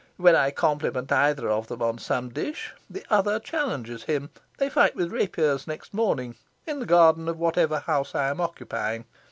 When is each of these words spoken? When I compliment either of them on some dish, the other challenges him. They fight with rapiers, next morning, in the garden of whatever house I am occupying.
When 0.17 0.35
I 0.35 0.49
compliment 0.49 1.11
either 1.11 1.47
of 1.47 1.67
them 1.67 1.83
on 1.83 1.99
some 1.99 2.29
dish, 2.29 2.73
the 2.89 3.05
other 3.11 3.39
challenges 3.39 4.05
him. 4.05 4.31
They 4.57 4.67
fight 4.67 4.95
with 4.95 5.11
rapiers, 5.11 5.67
next 5.67 5.93
morning, 5.93 6.37
in 6.65 6.79
the 6.79 6.87
garden 6.87 7.27
of 7.29 7.37
whatever 7.37 7.77
house 7.81 8.15
I 8.15 8.29
am 8.29 8.41
occupying. 8.41 9.05